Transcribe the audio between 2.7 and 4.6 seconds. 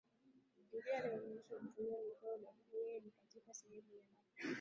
na yeye ni katika sehemu yake maalumu tu